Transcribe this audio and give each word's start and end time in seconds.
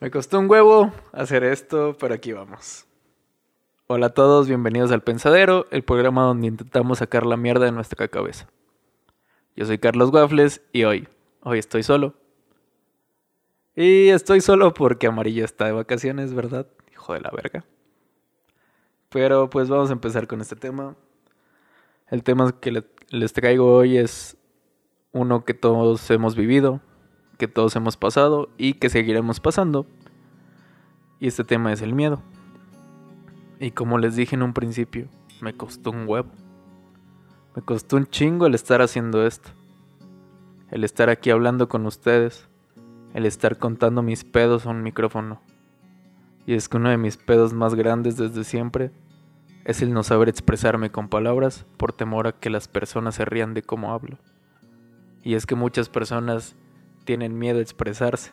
Me 0.00 0.10
costó 0.10 0.38
un 0.38 0.50
huevo 0.50 0.94
hacer 1.12 1.44
esto, 1.44 1.94
pero 2.00 2.14
aquí 2.14 2.32
vamos. 2.32 2.86
Hola 3.86 4.06
a 4.06 4.14
todos, 4.14 4.48
bienvenidos 4.48 4.92
al 4.92 5.02
Pensadero, 5.02 5.66
el 5.70 5.82
programa 5.82 6.22
donde 6.22 6.46
intentamos 6.46 7.00
sacar 7.00 7.26
la 7.26 7.36
mierda 7.36 7.66
de 7.66 7.72
nuestra 7.72 8.08
cabeza. 8.08 8.48
Yo 9.54 9.66
soy 9.66 9.76
Carlos 9.76 10.08
Waffles 10.08 10.62
y 10.72 10.84
hoy, 10.84 11.06
hoy 11.42 11.58
estoy 11.58 11.82
solo. 11.82 12.14
Y 13.76 14.08
estoy 14.08 14.40
solo 14.40 14.72
porque 14.72 15.06
Amarillo 15.06 15.44
está 15.44 15.66
de 15.66 15.72
vacaciones, 15.72 16.32
¿verdad? 16.32 16.66
Hijo 16.90 17.12
de 17.12 17.20
la 17.20 17.30
verga. 17.30 17.66
Pero 19.10 19.50
pues 19.50 19.68
vamos 19.68 19.90
a 19.90 19.92
empezar 19.92 20.26
con 20.26 20.40
este 20.40 20.56
tema. 20.56 20.96
El 22.08 22.22
tema 22.22 22.58
que 22.58 22.84
les 23.10 23.32
traigo 23.34 23.74
hoy 23.74 23.98
es 23.98 24.38
uno 25.12 25.44
que 25.44 25.52
todos 25.52 26.10
hemos 26.10 26.36
vivido, 26.36 26.80
que 27.40 27.48
todos 27.48 27.74
hemos 27.74 27.96
pasado 27.96 28.50
y 28.58 28.74
que 28.74 28.90
seguiremos 28.90 29.40
pasando. 29.40 29.86
Y 31.20 31.26
este 31.26 31.42
tema 31.42 31.72
es 31.72 31.80
el 31.80 31.94
miedo. 31.94 32.20
Y 33.58 33.70
como 33.70 33.96
les 33.96 34.14
dije 34.14 34.36
en 34.36 34.42
un 34.42 34.52
principio, 34.52 35.08
me 35.40 35.54
costó 35.54 35.90
un 35.90 36.06
huevo. 36.06 36.28
Me 37.56 37.62
costó 37.62 37.96
un 37.96 38.06
chingo 38.06 38.44
el 38.44 38.54
estar 38.54 38.82
haciendo 38.82 39.26
esto. 39.26 39.48
El 40.70 40.84
estar 40.84 41.08
aquí 41.08 41.30
hablando 41.30 41.66
con 41.70 41.86
ustedes. 41.86 42.46
El 43.14 43.24
estar 43.24 43.56
contando 43.56 44.02
mis 44.02 44.22
pedos 44.22 44.66
a 44.66 44.70
un 44.70 44.82
micrófono. 44.82 45.40
Y 46.44 46.52
es 46.52 46.68
que 46.68 46.76
uno 46.76 46.90
de 46.90 46.98
mis 46.98 47.16
pedos 47.16 47.54
más 47.54 47.74
grandes 47.74 48.18
desde 48.18 48.44
siempre 48.44 48.92
es 49.64 49.80
el 49.80 49.94
no 49.94 50.02
saber 50.02 50.28
expresarme 50.28 50.90
con 50.90 51.08
palabras 51.08 51.64
por 51.78 51.94
temor 51.94 52.26
a 52.26 52.32
que 52.32 52.50
las 52.50 52.68
personas 52.68 53.14
se 53.14 53.24
rían 53.24 53.54
de 53.54 53.62
cómo 53.62 53.94
hablo. 53.94 54.18
Y 55.22 55.36
es 55.36 55.46
que 55.46 55.54
muchas 55.54 55.88
personas 55.88 56.54
tienen 57.04 57.38
miedo 57.38 57.58
a 57.58 57.62
expresarse 57.62 58.32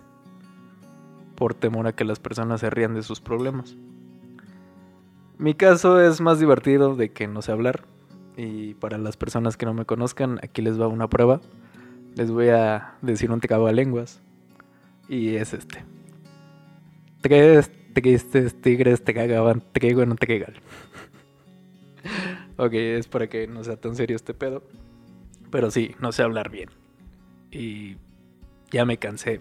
por 1.36 1.54
temor 1.54 1.88
a 1.88 1.94
que 1.94 2.04
las 2.04 2.20
personas 2.20 2.62
se 2.62 2.70
rían 2.70 2.96
de 2.96 3.04
sus 3.04 3.22
problemas. 3.22 3.78
Mi 5.38 5.54
caso 5.54 6.02
es 6.02 6.20
más 6.20 6.40
divertido 6.40 6.96
de 6.96 7.10
que 7.10 7.28
no 7.28 7.44
sé 7.44 7.52
hablar. 7.52 7.86
Y 8.36 8.74
para 8.76 8.98
las 8.98 9.18
personas 9.18 9.56
que 9.56 9.68
no 9.68 9.74
me 9.74 9.86
conozcan, 9.86 10.40
aquí 10.42 10.64
les 10.64 10.82
va 10.82 10.88
una 10.88 11.10
prueba. 11.10 11.42
Les 12.16 12.32
voy 12.32 12.50
a 12.50 12.96
decir 13.04 13.32
un 13.32 13.40
lenguas. 13.74 14.20
Y 15.08 15.36
es 15.36 15.54
este. 15.54 15.84
Tres 17.22 17.72
tristes 17.94 18.60
tigres 18.62 19.04
te 19.04 19.14
cagaban 19.14 19.64
trigo 19.72 20.02
en 20.02 20.12
un 20.12 20.18
trigal. 20.18 20.56
ok, 22.58 22.74
es 22.74 23.08
para 23.08 23.28
que 23.28 23.48
no 23.48 23.64
sea 23.64 23.78
tan 23.78 23.96
serio 23.96 24.16
este 24.16 24.34
pedo. 24.34 24.64
Pero 25.52 25.70
sí, 25.70 25.96
no 26.00 26.12
sé 26.12 26.24
hablar 26.24 26.50
bien. 26.50 26.70
Y 27.52 27.98
ya 28.72 28.86
me 28.86 28.98
cansé 28.98 29.40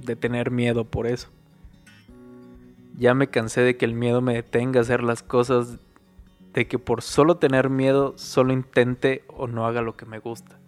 de 0.00 0.16
tener 0.16 0.50
miedo 0.50 0.84
por 0.84 1.06
eso. 1.06 1.28
Ya 2.96 3.14
me 3.14 3.28
cansé 3.28 3.62
de 3.62 3.76
que 3.76 3.84
el 3.84 3.94
miedo 3.94 4.20
me 4.20 4.34
detenga 4.34 4.80
a 4.80 4.82
hacer 4.82 5.02
las 5.02 5.22
cosas, 5.22 5.78
de 6.52 6.68
que 6.68 6.78
por 6.78 7.02
solo 7.02 7.36
tener 7.36 7.70
miedo 7.70 8.14
solo 8.16 8.52
intente 8.52 9.24
o 9.28 9.46
no 9.46 9.66
haga 9.66 9.82
lo 9.82 9.96
que 9.96 10.06
me 10.06 10.18
gusta. 10.18 10.58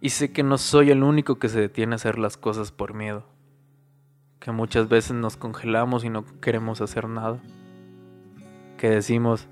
Y 0.00 0.10
sé 0.10 0.32
que 0.32 0.42
no 0.42 0.58
soy 0.58 0.90
el 0.90 1.02
único 1.02 1.38
que 1.38 1.48
se 1.48 1.60
detiene 1.60 1.94
a 1.94 1.96
hacer 1.96 2.18
las 2.18 2.36
cosas 2.36 2.72
por 2.72 2.94
miedo. 2.94 3.24
Que 4.38 4.52
muchas 4.52 4.88
veces 4.88 5.12
nos 5.12 5.36
congelamos 5.36 6.04
y 6.04 6.08
no 6.08 6.24
queremos 6.40 6.80
hacer 6.80 7.08
nada. 7.08 7.38
Que 8.78 8.88
decimos, 8.88 9.46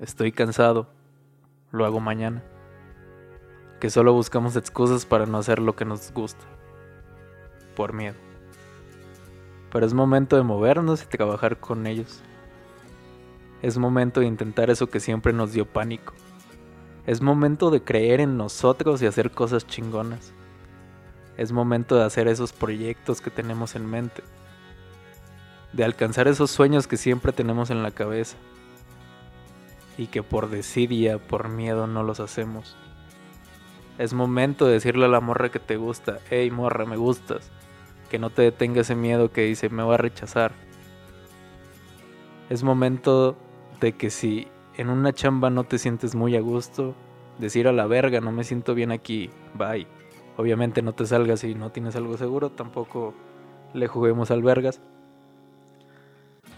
estoy 0.00 0.30
cansado, 0.30 0.88
lo 1.72 1.84
hago 1.84 1.98
mañana 1.98 2.42
que 3.80 3.90
solo 3.90 4.12
buscamos 4.12 4.56
excusas 4.56 5.06
para 5.06 5.26
no 5.26 5.38
hacer 5.38 5.60
lo 5.60 5.76
que 5.76 5.84
nos 5.84 6.12
gusta, 6.12 6.44
por 7.76 7.92
miedo. 7.92 8.16
Pero 9.70 9.86
es 9.86 9.94
momento 9.94 10.36
de 10.36 10.42
movernos 10.42 11.02
y 11.02 11.06
trabajar 11.06 11.58
con 11.58 11.86
ellos. 11.86 12.22
Es 13.62 13.76
momento 13.76 14.20
de 14.20 14.26
intentar 14.26 14.70
eso 14.70 14.88
que 14.88 15.00
siempre 15.00 15.32
nos 15.32 15.52
dio 15.52 15.66
pánico. 15.66 16.14
Es 17.06 17.20
momento 17.22 17.70
de 17.70 17.82
creer 17.82 18.20
en 18.20 18.36
nosotros 18.36 19.02
y 19.02 19.06
hacer 19.06 19.30
cosas 19.30 19.66
chingonas. 19.66 20.32
Es 21.36 21.52
momento 21.52 21.96
de 21.96 22.04
hacer 22.04 22.28
esos 22.28 22.52
proyectos 22.52 23.20
que 23.20 23.30
tenemos 23.30 23.76
en 23.76 23.86
mente. 23.86 24.22
De 25.72 25.84
alcanzar 25.84 26.28
esos 26.28 26.50
sueños 26.50 26.86
que 26.86 26.96
siempre 26.96 27.32
tenemos 27.32 27.70
en 27.70 27.82
la 27.82 27.90
cabeza. 27.90 28.36
Y 29.96 30.06
que 30.06 30.22
por 30.22 30.50
desidia, 30.50 31.18
por 31.18 31.48
miedo 31.48 31.86
no 31.86 32.02
los 32.02 32.20
hacemos. 32.20 32.76
Es 33.98 34.14
momento 34.14 34.66
de 34.66 34.74
decirle 34.74 35.06
a 35.06 35.08
la 35.08 35.20
morra 35.20 35.50
que 35.50 35.58
te 35.58 35.76
gusta, 35.76 36.20
hey 36.30 36.50
morra, 36.52 36.86
me 36.86 36.96
gustas. 36.96 37.50
Que 38.08 38.18
no 38.18 38.30
te 38.30 38.42
detenga 38.42 38.82
ese 38.82 38.94
miedo 38.94 39.32
que 39.32 39.42
dice, 39.42 39.68
me 39.68 39.82
va 39.82 39.94
a 39.94 39.98
rechazar. 39.98 40.52
Es 42.48 42.62
momento 42.62 43.36
de 43.80 43.92
que 43.92 44.10
si 44.10 44.46
en 44.76 44.88
una 44.88 45.12
chamba 45.12 45.50
no 45.50 45.64
te 45.64 45.78
sientes 45.78 46.14
muy 46.14 46.36
a 46.36 46.40
gusto, 46.40 46.94
decir 47.38 47.66
a 47.66 47.72
la 47.72 47.86
verga, 47.86 48.20
no 48.20 48.30
me 48.30 48.44
siento 48.44 48.74
bien 48.74 48.92
aquí, 48.92 49.30
bye. 49.54 49.86
Obviamente 50.36 50.80
no 50.80 50.92
te 50.92 51.04
salgas 51.04 51.40
si 51.40 51.56
no 51.56 51.70
tienes 51.70 51.96
algo 51.96 52.16
seguro, 52.16 52.50
tampoco 52.50 53.14
le 53.74 53.88
juguemos 53.88 54.30
al 54.30 54.42
vergas. 54.42 54.80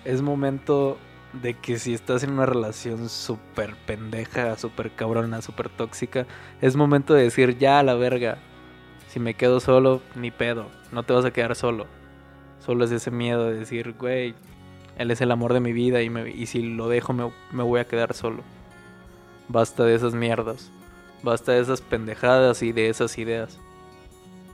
Es 0.05 0.21
momento 0.21 0.99
de 1.33 1.55
que 1.55 1.79
si 1.79 1.95
estás 1.95 2.23
en 2.25 2.33
una 2.33 2.47
relación 2.47 3.09
súper 3.09 3.77
pendeja, 3.87 4.57
súper 4.57 4.91
cabrona, 4.93 5.43
súper 5.43 5.69
tóxica, 5.69 6.27
es 6.61 6.77
momento 6.77 7.15
de 7.15 7.25
decir 7.25 7.59
ya 7.59 7.79
a 7.79 7.83
la 7.83 7.95
verga. 7.95 8.39
Si 9.09 9.21
me 9.21 9.35
quedo 9.35 9.61
solo, 9.61 10.03
ni 10.15 10.31
pedo, 10.31 10.67
no 10.93 11.03
te 11.03 11.13
vas 11.13 11.25
a 11.25 11.33
quedar 11.33 11.57
solo. 11.57 11.87
Solo 12.65 12.85
es 12.85 12.91
ese 12.91 13.11
miedo 13.11 13.47
de 13.47 13.59
decir, 13.59 13.95
güey, 13.99 14.35
él 14.99 15.11
es 15.11 15.21
el 15.21 15.31
amor 15.31 15.53
de 15.53 15.61
mi 15.61 15.73
vida 15.73 16.03
y, 16.03 16.11
me, 16.11 16.31
y 16.31 16.47
si 16.47 16.63
lo 16.63 16.89
dejo 16.89 17.13
me, 17.13 17.31
me 17.53 17.63
voy 17.63 17.81
a 17.81 17.87
quedar 17.87 18.15
solo. 18.15 18.43
Basta 19.49 19.85
de 19.85 19.95
esas 19.95 20.15
mierdas, 20.15 20.71
basta 21.23 21.53
de 21.53 21.61
esas 21.61 21.81
pendejadas 21.81 22.63
y 22.63 22.73
de 22.73 22.89
esas 22.89 23.19
ideas. 23.19 23.59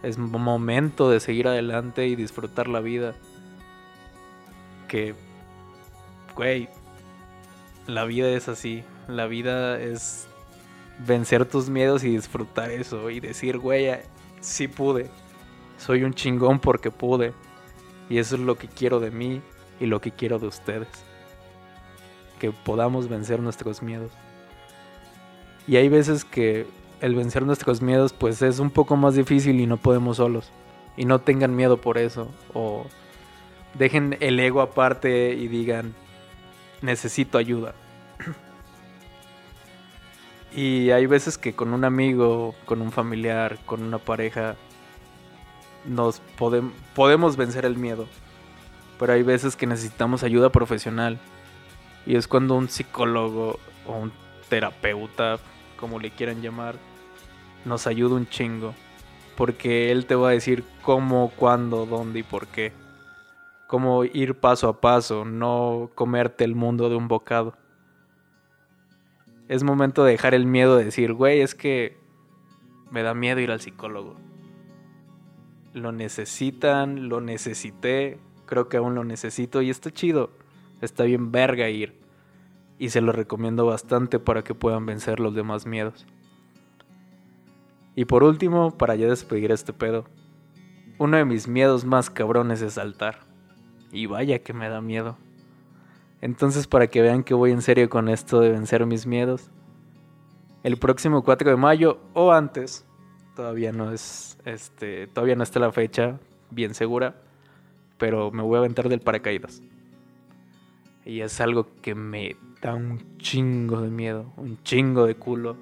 Es 0.03 0.19
momento 0.19 1.11
de 1.11 1.21
seguir 1.21 1.49
adelante 1.49 2.07
y 2.07 2.17
disfrutar 2.17 2.69
la 2.69 2.81
vida. 2.81 3.15
Que 4.89 5.15
güey, 6.37 6.69
la 7.87 8.05
vida 8.05 8.29
es 8.29 8.49
así. 8.49 8.85
La 9.09 9.27
vida 9.27 9.81
es 9.81 10.29
vencer 11.07 11.47
tus 11.47 11.69
miedos 11.69 12.05
y 12.05 12.11
disfrutar 12.11 12.71
eso. 12.71 13.11
Y 13.11 13.21
decir, 13.21 13.59
güey, 13.59 13.91
sí 14.41 14.69
pude. 14.69 15.11
Soy 15.79 16.05
un 16.05 16.15
chingón 16.15 16.61
porque 16.61 16.91
pude. 16.91 17.33
Y 18.09 18.19
eso 18.19 18.37
es 18.37 18.43
lo 18.43 18.57
que 18.57 18.69
quiero 18.69 19.01
de 19.01 19.11
mí 19.11 19.41
y 19.81 19.87
lo 19.87 20.01
que 20.01 20.13
quiero 20.13 20.39
de 20.39 20.47
ustedes. 20.47 20.89
Que 22.39 22.53
podamos 22.53 23.09
vencer 23.09 23.41
nuestros 23.41 23.83
miedos. 23.83 24.11
Y 25.67 25.77
hay 25.77 25.89
veces 25.89 26.25
que 26.25 26.67
el 27.01 27.15
vencer 27.15 27.45
nuestros 27.45 27.83
miedos 27.83 28.13
pues 28.13 28.41
es 28.43 28.59
un 28.59 28.71
poco 28.71 28.97
más 28.97 29.15
difícil 29.15 29.61
y 29.61 29.67
no 29.67 29.77
podemos 29.77 30.19
solos. 30.19 30.51
Y 30.97 31.05
no 31.05 31.21
tengan 31.21 31.57
miedo 31.57 31.81
por 31.81 31.99
eso. 31.99 32.29
O 32.53 32.87
dejen 33.75 34.17
el 34.21 34.41
ego 34.41 34.61
aparte 34.61 35.35
y 35.35 35.49
digan, 35.49 35.95
necesito 36.83 37.39
ayuda. 37.39 37.75
Y 40.55 40.91
hay 40.91 41.07
veces 41.07 41.37
que 41.37 41.55
con 41.55 41.75
un 41.75 41.85
amigo, 41.85 42.55
con 42.65 42.81
un 42.81 42.91
familiar, 42.91 43.59
con 43.67 43.83
una 43.83 43.99
pareja, 43.99 44.57
nos 45.85 46.23
podemos 46.95 47.37
vencer 47.37 47.67
el 47.67 47.77
miedo. 47.77 48.07
Pero 48.99 49.13
hay 49.13 49.23
veces 49.23 49.55
que 49.55 49.67
necesitamos 49.67 50.23
ayuda 50.23 50.51
profesional. 50.51 51.19
Y 52.07 52.17
es 52.17 52.27
cuando 52.27 52.55
un 52.55 52.71
psicólogo 52.71 53.59
o 53.87 53.93
un 53.99 54.13
terapeuta, 54.49 55.39
como 55.79 56.01
le 56.01 56.11
quieran 56.11 56.41
llamar, 56.41 56.77
nos 57.67 57.87
ayuda 57.87 58.15
un 58.15 58.27
chingo. 58.27 58.75
Porque 59.37 59.93
él 59.93 60.07
te 60.07 60.15
va 60.15 60.31
a 60.31 60.33
decir 60.33 60.65
cómo, 60.81 61.33
cuándo, 61.37 61.85
dónde 61.85 62.21
y 62.21 62.23
por 62.23 62.47
qué 62.47 62.73
cómo 63.67 64.05
ir 64.05 64.37
paso 64.37 64.69
a 64.69 64.81
paso, 64.81 65.25
no 65.25 65.91
comerte 65.95 66.45
el 66.45 66.55
mundo 66.55 66.89
de 66.89 66.97
un 66.97 67.09
bocado. 67.09 67.57
Es 69.49 69.63
momento 69.63 70.05
de 70.05 70.13
dejar 70.13 70.35
el 70.35 70.47
miedo 70.47 70.77
de 70.77 70.85
decir, 70.85 71.13
güey, 71.13 71.41
es 71.41 71.55
que 71.55 71.97
me 72.91 73.03
da 73.03 73.15
miedo 73.15 73.41
ir 73.41 73.51
al 73.51 73.61
psicólogo. 73.61 74.17
Lo 75.73 75.93
necesitan, 75.93 77.09
lo 77.09 77.21
necesité, 77.21 78.19
creo 78.47 78.69
que 78.69 78.79
aún 78.79 78.95
lo 78.95 79.05
necesito 79.05 79.63
y 79.63 79.71
está 79.71 79.91
chido. 79.91 80.31
Está 80.81 81.05
bien 81.05 81.33
verga 81.33 81.69
ir. 81.69 81.95
Y 82.79 82.91
se 82.91 83.01
lo 83.01 83.13
recomiendo 83.13 83.67
bastante 83.67 84.19
para 84.19 84.43
que 84.43 84.55
puedan 84.55 84.87
vencer 84.87 85.21
los 85.21 85.35
demás 85.35 85.67
miedos. 85.67 86.07
Y 87.95 88.05
por 88.05 88.25
último, 88.25 88.77
para 88.77 88.95
ya 88.95 89.09
despedir 89.09 89.51
este 89.53 89.73
pedo, 89.73 90.05
uno 90.99 91.17
de 91.17 91.25
mis 91.25 91.49
miedos 91.49 91.85
más 91.85 92.11
cabrones 92.11 92.61
es 92.63 92.75
saltar. 92.75 93.26
Y 93.93 94.07
vaya 94.07 94.41
que 94.41 94.53
me 94.53 94.69
da 94.69 94.81
miedo. 94.81 95.17
Entonces, 96.21 96.67
para 96.67 96.87
que 96.87 97.03
vean 97.03 97.23
que 97.23 97.35
voy 97.35 97.53
en 97.53 97.63
serio 97.63 97.89
con 97.89 98.09
esto 98.09 98.41
de 98.41 98.51
vencer 98.51 98.85
mis 98.87 99.07
miedos, 99.07 99.51
el 100.63 100.79
próximo 100.79 101.23
4 101.23 101.51
de 101.51 101.57
mayo 101.57 102.01
o 102.15 102.33
antes, 102.33 102.85
todavía 103.37 103.71
no 103.71 103.93
es 103.93 104.37
este, 104.45 105.07
todavía 105.07 105.37
no 105.37 105.43
está 105.43 105.61
la 105.61 105.71
fecha 105.73 106.19
bien 106.51 106.75
segura, 106.75 107.15
pero 107.99 108.31
me 108.31 108.43
voy 108.43 108.57
a 108.57 108.59
aventar 108.59 108.89
del 108.89 109.01
paracaídas. 109.01 109.63
Y 111.05 111.21
es 111.21 111.41
algo 111.41 111.69
que 111.83 111.95
me 111.95 112.37
da 112.61 112.75
un 112.75 113.19
chingo 113.19 113.81
de 113.81 113.91
miedo, 113.91 114.33
un 114.37 114.61
chingo 114.63 115.07
de 115.07 115.15
culo. 115.15 115.57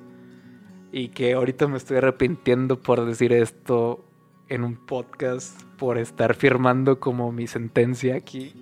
Y 0.91 1.09
que 1.09 1.35
ahorita 1.35 1.67
me 1.67 1.77
estoy 1.77 1.99
arrepintiendo 1.99 2.81
por 2.81 3.05
decir 3.05 3.33
esto 3.33 4.04
en 4.49 4.65
un 4.65 4.77
podcast, 4.77 5.61
por 5.79 5.99
estar 5.99 6.35
firmando 6.35 7.01
como 7.01 7.33
mi 7.33 7.47
sentencia 7.47 8.17
aquí. 8.17 8.55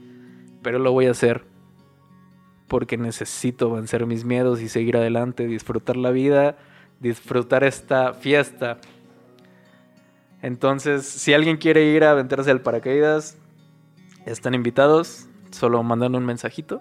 Pero 0.63 0.79
lo 0.79 0.93
voy 0.93 1.07
a 1.07 1.11
hacer 1.11 1.45
porque 2.69 2.97
necesito 2.97 3.71
vencer 3.71 4.07
mis 4.07 4.25
miedos 4.25 4.61
y 4.63 4.69
seguir 4.69 4.97
adelante, 4.97 5.47
disfrutar 5.47 5.97
la 5.97 6.11
vida, 6.11 6.57
disfrutar 7.01 7.65
esta 7.65 8.15
fiesta. 8.15 8.79
Entonces, 10.41 11.05
si 11.07 11.35
alguien 11.35 11.59
quiere 11.59 11.85
ir 11.85 12.03
a 12.05 12.13
aventarse 12.13 12.51
al 12.51 12.63
paracaídas, 12.63 13.37
están 14.25 14.55
invitados, 14.55 15.29
solo 15.51 15.83
mandan 15.83 16.15
un 16.15 16.25
mensajito. 16.25 16.81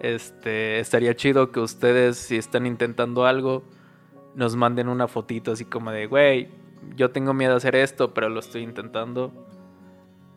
Este, 0.00 0.80
estaría 0.80 1.16
chido 1.16 1.50
que 1.50 1.60
ustedes, 1.60 2.18
si 2.18 2.36
están 2.36 2.66
intentando 2.66 3.24
algo, 3.24 3.64
nos 4.34 4.54
manden 4.54 4.88
una 4.88 5.08
fotito 5.08 5.52
así 5.52 5.64
como 5.64 5.90
de, 5.90 6.06
güey, 6.06 6.48
yo 6.96 7.10
tengo 7.10 7.34
miedo 7.34 7.54
a 7.54 7.56
hacer 7.56 7.76
esto, 7.76 8.14
pero 8.14 8.28
lo 8.28 8.40
estoy 8.40 8.62
intentando. 8.62 9.32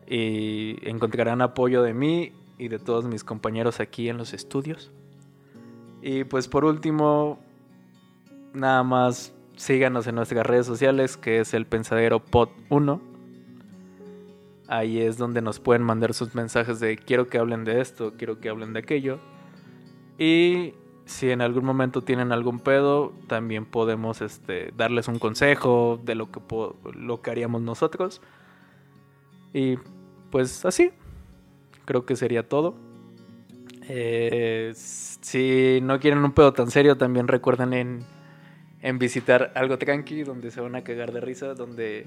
Y 0.06 0.76
encontrarán 0.88 1.40
apoyo 1.40 1.82
de 1.82 1.94
mí 1.94 2.32
y 2.58 2.68
de 2.68 2.78
todos 2.78 3.04
mis 3.04 3.24
compañeros 3.24 3.80
aquí 3.80 4.08
en 4.08 4.18
los 4.18 4.32
estudios. 4.32 4.90
Y 6.02 6.24
pues 6.24 6.48
por 6.48 6.64
último, 6.64 7.38
nada 8.52 8.82
más 8.82 9.32
síganos 9.56 10.06
en 10.06 10.16
nuestras 10.16 10.46
redes 10.46 10.66
sociales, 10.66 11.16
que 11.16 11.40
es 11.40 11.54
el 11.54 11.66
Pensadero 11.66 12.18
Pod 12.20 12.48
1 12.70 13.10
Ahí 14.70 15.00
es 15.00 15.18
donde 15.18 15.42
nos 15.42 15.58
pueden 15.58 15.82
mandar 15.82 16.14
sus 16.14 16.32
mensajes 16.36 16.78
de 16.78 16.96
quiero 16.96 17.26
que 17.26 17.38
hablen 17.38 17.64
de 17.64 17.80
esto, 17.80 18.14
quiero 18.16 18.38
que 18.38 18.48
hablen 18.48 18.72
de 18.72 18.78
aquello. 18.78 19.18
Y 20.16 20.74
si 21.10 21.30
en 21.30 21.40
algún 21.40 21.64
momento 21.64 22.02
tienen 22.02 22.30
algún 22.30 22.60
pedo, 22.60 23.12
también 23.26 23.66
podemos 23.66 24.20
este, 24.22 24.72
darles 24.76 25.08
un 25.08 25.18
consejo 25.18 26.00
de 26.04 26.14
lo 26.14 26.30
que, 26.30 26.40
lo 26.94 27.20
que 27.20 27.30
haríamos 27.30 27.62
nosotros. 27.62 28.22
Y 29.52 29.76
pues 30.30 30.64
así, 30.64 30.92
creo 31.84 32.06
que 32.06 32.14
sería 32.14 32.48
todo. 32.48 32.76
Eh, 33.88 34.72
si 34.76 35.80
no 35.82 35.98
quieren 35.98 36.24
un 36.24 36.30
pedo 36.30 36.52
tan 36.52 36.70
serio, 36.70 36.96
también 36.96 37.26
recuerden 37.26 37.72
en, 37.72 38.04
en 38.80 38.98
visitar 39.00 39.50
algo 39.56 39.78
tranqui, 39.78 40.22
donde 40.22 40.52
se 40.52 40.60
van 40.60 40.76
a 40.76 40.84
cagar 40.84 41.10
de 41.10 41.20
risa, 41.20 41.54
donde 41.54 42.06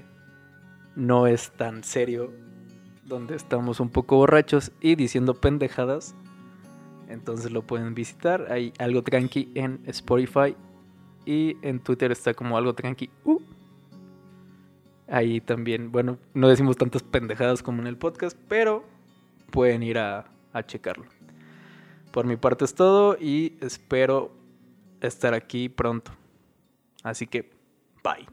no 0.96 1.26
es 1.26 1.50
tan 1.50 1.84
serio 1.84 2.32
donde 3.04 3.36
estamos 3.36 3.80
un 3.80 3.90
poco 3.90 4.16
borrachos 4.16 4.72
y 4.80 4.94
diciendo 4.94 5.34
pendejadas. 5.34 6.14
Entonces 7.08 7.52
lo 7.52 7.62
pueden 7.62 7.94
visitar. 7.94 8.50
Hay 8.50 8.72
algo 8.78 9.02
tranqui 9.02 9.50
en 9.54 9.80
Spotify 9.86 10.56
y 11.24 11.56
en 11.62 11.80
Twitter 11.80 12.12
está 12.12 12.34
como 12.34 12.56
algo 12.56 12.74
tranqui. 12.74 13.10
Uh. 13.24 13.40
Ahí 15.08 15.40
también, 15.40 15.92
bueno, 15.92 16.18
no 16.32 16.48
decimos 16.48 16.76
tantas 16.76 17.02
pendejadas 17.02 17.62
como 17.62 17.82
en 17.82 17.86
el 17.86 17.98
podcast, 17.98 18.38
pero 18.48 18.84
pueden 19.50 19.82
ir 19.82 19.98
a, 19.98 20.26
a 20.52 20.62
checarlo. 20.62 21.04
Por 22.10 22.26
mi 22.26 22.36
parte 22.36 22.64
es 22.64 22.74
todo 22.74 23.16
y 23.20 23.56
espero 23.60 24.32
estar 25.00 25.34
aquí 25.34 25.68
pronto. 25.68 26.12
Así 27.02 27.26
que, 27.26 27.50
bye. 28.02 28.26